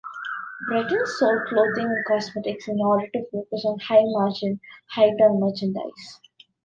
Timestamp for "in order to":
2.67-3.23